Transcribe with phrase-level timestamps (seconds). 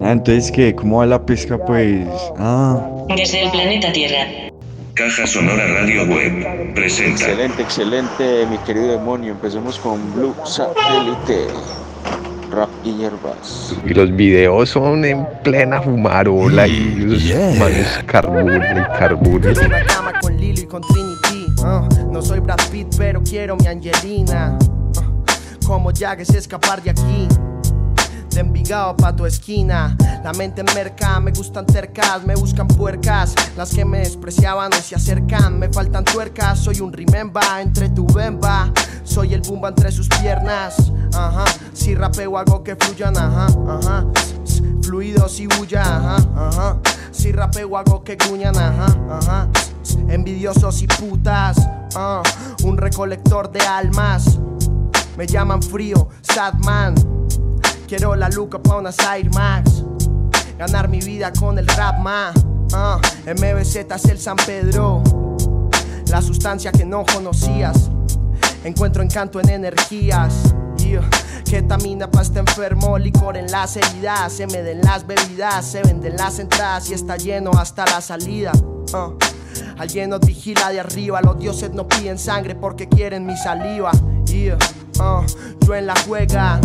[0.00, 0.74] Ah, entonces, ¿qué?
[0.74, 2.06] ¿Cómo va la pesca, pues?
[2.36, 2.84] Ah.
[3.16, 4.26] Desde el planeta Tierra.
[4.94, 7.22] Caja Sonora Radio Web presenta.
[7.24, 9.32] Excelente, excelente, mi querido demonio.
[9.32, 11.46] Empecemos con Blue Satélite.
[12.50, 13.74] Rap y hierbas.
[13.84, 19.50] Y los videos son en plena fumarola y esos manes carbura y carbura.
[19.50, 21.46] En la cama con Lilo y con Trinity.
[21.62, 24.56] uh, no soy Brad Pitt, pero quiero mi Angelina.
[24.60, 27.28] uh, como Jagues escapar de aquí.
[28.36, 29.96] Envigado pa' tu esquina.
[30.22, 33.34] La mente en merca, me gustan tercas, me buscan puercas.
[33.56, 35.58] Las que me despreciaban se acercan.
[35.58, 38.72] Me faltan tuercas, soy un remember entre tu bemba.
[39.04, 40.92] Soy el bumba entre sus piernas.
[41.14, 44.06] Ajá, si rapeo hago que fluyan, ajá, ajá.
[44.82, 46.78] Fluidos y bulla, ajá, ajá.
[47.12, 49.48] Si rapeo hago que gruñan, ajá, ajá.
[50.08, 51.56] Envidiosos y putas,
[51.94, 52.22] ah,
[52.64, 54.38] un recolector de almas.
[55.16, 56.94] Me llaman frío, sad man.
[57.96, 59.84] Quiero la luca pa' una Air Max.
[60.58, 62.32] Ganar mi vida con el rap, ma.
[62.72, 65.00] Ah, MBZ es el San Pedro.
[66.08, 67.88] La sustancia que no conocías.
[68.64, 70.52] Encuentro encanto en energías.
[71.48, 74.32] Ketamina pa' este enfermo, licor en las heridas.
[74.32, 78.50] Se me den las bebidas, se venden las entradas y está lleno hasta la salida.
[78.92, 79.10] Ah.
[79.78, 83.92] Alguien nos vigila de arriba, los dioses no piden sangre porque quieren mi saliva.
[84.98, 85.24] Ah,
[85.60, 86.60] yo en la juega,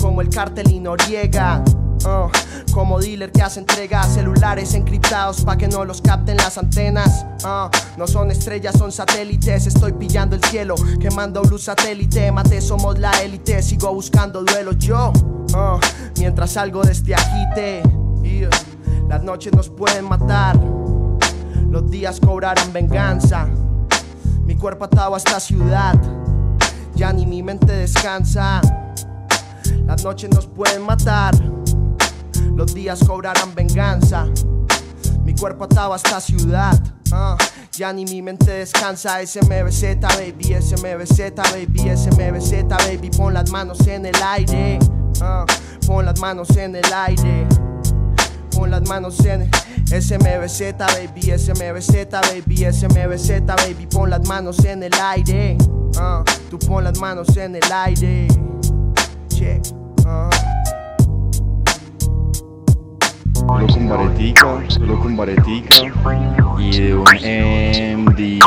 [0.00, 1.62] como el cartel y Noriega.
[2.04, 2.28] Ah,
[2.72, 7.24] como dealer que hace entrega celulares encriptados pa' que no los capten las antenas.
[7.44, 9.66] Ah, no son estrellas, son satélites.
[9.66, 12.30] Estoy pillando el cielo, quemando luz satélite.
[12.30, 13.62] Mate, somos la élite.
[13.62, 15.12] Sigo buscando duelo yo.
[15.54, 15.78] Ah,
[16.18, 17.82] mientras salgo de este agite.
[19.08, 20.56] Las noches nos pueden matar.
[21.68, 23.48] Los días cobrarán venganza.
[24.44, 25.94] Mi cuerpo atado a esta ciudad.
[26.94, 28.60] Ya ni mi mente descansa.
[29.88, 31.34] Las noches nos pueden matar.
[32.54, 34.26] Los días cobrarán venganza.
[35.24, 36.78] Mi cuerpo atado a esta ciudad.
[37.10, 37.38] ah,
[37.72, 39.18] ya ni mi mente descansa.
[39.26, 40.54] SMBZ, baby.
[40.60, 41.96] SMBZ, baby.
[41.96, 43.10] SMBZ, baby.
[43.16, 44.78] Pon las manos en el aire.
[45.22, 45.46] ah,
[45.86, 47.46] pon las manos en el aire.
[48.50, 49.42] Pon las manos en
[49.90, 51.32] el SMBZ, baby.
[51.38, 52.66] SMBZ, baby.
[52.70, 53.86] SMBZ, baby.
[53.86, 55.56] Pon las manos en el aire.
[55.98, 58.28] ah, tú pon las manos en el aire.
[59.30, 59.77] Check.
[64.18, 65.74] Con varetica, solo con varetica.
[66.58, 67.04] Y de un
[68.04, 68.40] MD.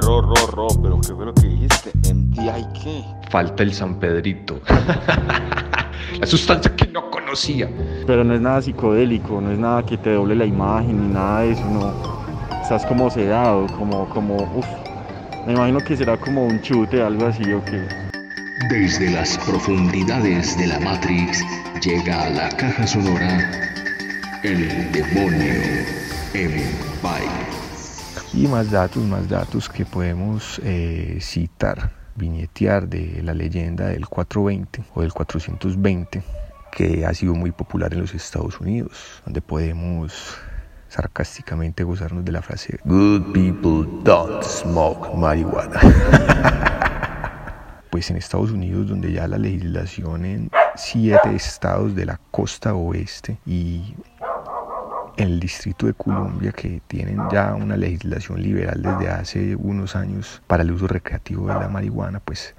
[0.00, 1.90] Ro, ro, ro, pero ¿qué fue lo que dijiste?
[2.14, 3.04] ¿MDI qué?
[3.28, 4.60] Falta el San Pedrito.
[6.20, 7.68] La sustancia que no conocía.
[8.06, 11.40] Pero no es nada psicodélico, no es nada que te doble la imagen ni nada
[11.40, 11.92] de eso, no.
[12.62, 14.66] Estás como sedado, como, como, uff.
[15.46, 17.82] Me imagino que será como un chute, algo así o qué.
[18.70, 21.44] Desde las profundidades de la Matrix
[21.82, 23.68] llega a la caja sonora
[24.42, 25.54] el demonio
[26.32, 27.48] Empire.
[28.32, 34.84] Y más datos, más datos que podemos eh, citar, viñetear de la leyenda del 420
[34.94, 36.22] o del 420,
[36.70, 40.36] que ha sido muy popular en los Estados Unidos, donde podemos
[40.88, 45.80] sarcásticamente gozarnos de la frase Good people don't smoke marihuana.
[47.90, 53.38] pues en Estados Unidos, donde ya la legislación en siete estados de la costa oeste
[53.44, 53.94] y
[55.18, 60.62] el distrito de Columbia, que tienen ya una legislación liberal desde hace unos años para
[60.62, 62.54] el uso recreativo de la marihuana, pues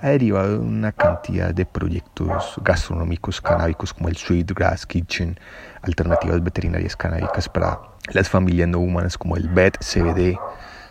[0.00, 5.38] ha derivado de una cantidad de proyectos gastronómicos canábicos como el Sweet Grass Kitchen,
[5.82, 7.78] alternativas veterinarias canábicas para
[8.12, 10.36] las familias no humanas como el BED CBD,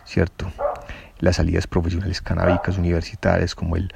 [0.06, 0.50] ¿cierto?
[1.18, 3.92] Las salidas profesionales canábicas universitarias como el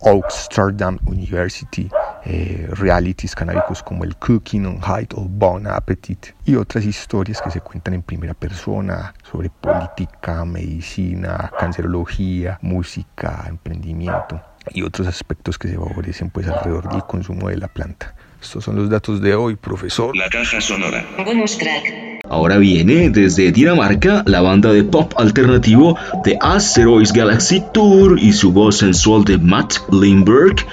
[0.00, 1.90] Amsterdam University,
[2.24, 7.50] eh, realities canábicos como el Cooking on Height o Bon Appetit y otras historias que
[7.50, 14.40] se cuentan en primera persona sobre política, medicina, cancerología, música, emprendimiento
[14.70, 18.14] y otros aspectos que se favorecen pues alrededor del consumo de la planta.
[18.40, 20.16] Estos son los datos de hoy, profesor.
[20.16, 21.04] La caja sonora.
[21.24, 22.11] Bonus track.
[22.32, 28.50] Ahora viene desde Dinamarca la banda de pop alternativo The Asteroids Galaxy Tour y su
[28.50, 30.66] voz sensual de Matt Lindbergh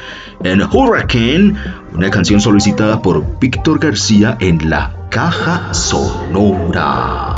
[0.45, 1.55] en Hurricane,
[1.93, 7.35] una canción solicitada por Víctor García en la caja sonora.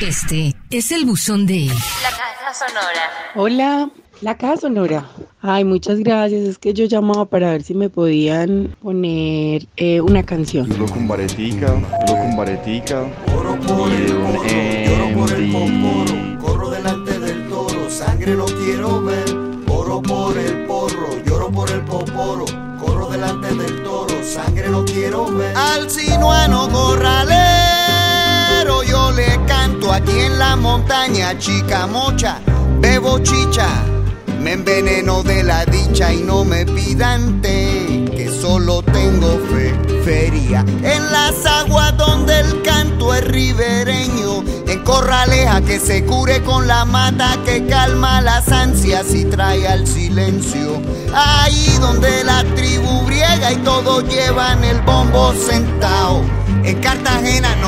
[0.00, 1.68] Este es el buzón de
[2.02, 3.00] La caja sonora.
[3.34, 3.90] Hola,
[4.20, 5.06] la caja sonora.
[5.40, 6.42] Ay, muchas gracias.
[6.42, 10.70] Es que yo llamaba para ver si me podían poner eh, una canción.
[10.70, 11.68] Solo con baretica,
[12.06, 13.06] solo con baretica.
[13.26, 16.38] Y un MD.
[16.40, 19.24] Corro delante del toro, sangre no quiero ver.
[19.66, 22.44] Oro por el porro, lloro por el poporo.
[22.78, 25.56] Corro delante del toro, sangre no quiero ver.
[25.56, 27.45] Al sinuano corralero, yo le
[30.10, 32.40] en la montaña, chica mocha,
[32.80, 33.68] bebo chicha.
[34.40, 39.74] Me enveneno de la dicha y no me pidan que solo tengo fe,
[40.04, 40.64] feria.
[40.82, 46.84] En las aguas donde el canto es ribereño, en corraleja que se cure con la
[46.84, 50.82] mata que calma las ansias y trae al silencio.
[51.14, 56.22] Ahí donde la tribu briega y todos llevan el bombo sentado.
[56.64, 57.65] En Cartagena no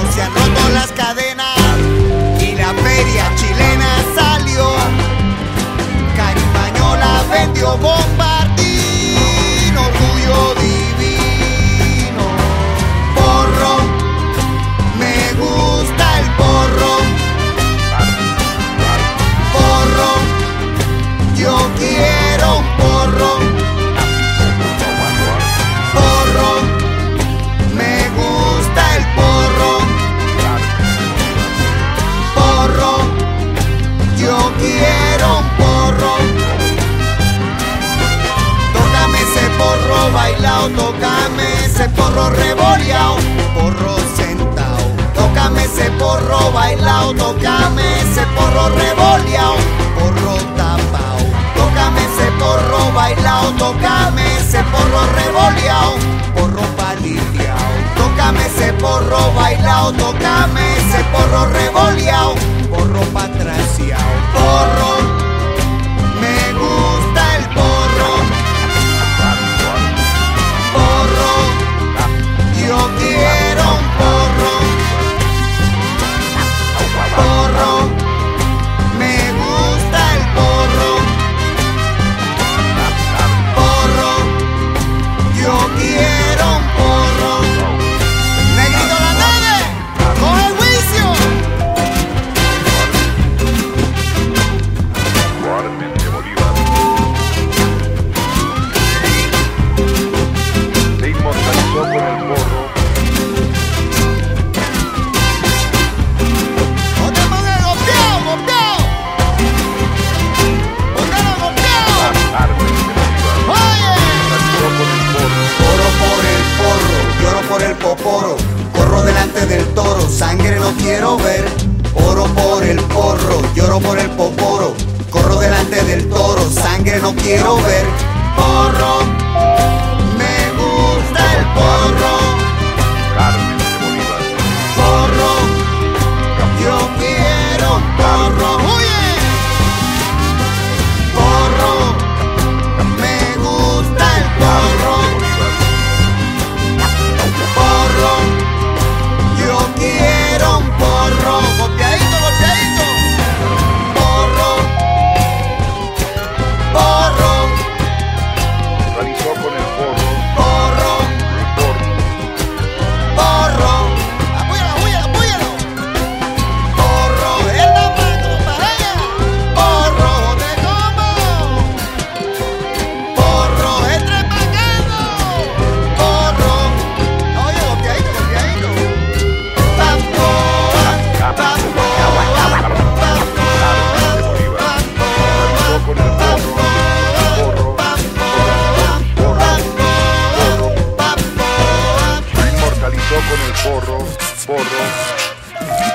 [46.89, 49.57] bailao, tócame ese porro revoleao,
[49.95, 51.19] porro tapao.
[51.55, 55.95] Tócame ese porro bailao, tócame ese porro revoleao,
[56.35, 57.73] porro palideao.
[57.97, 62.35] Tócame ese porro bailao, tócame ese porro revoleao,
[62.71, 64.13] porro patraciao.
[64.33, 64.88] Porro,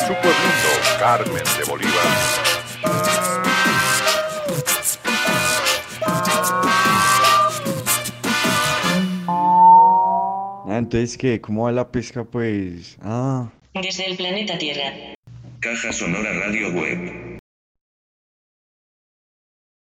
[0.05, 2.43] Su pueblito, Carmen de Bolívar.
[10.73, 11.39] Ah, entonces, ¿qué?
[11.39, 12.23] ¿Cómo va la pesca?
[12.23, 12.97] Pues.
[13.01, 13.49] Ah.
[13.73, 14.91] Desde el planeta Tierra.
[15.59, 17.32] Caja Sonora Radio Web.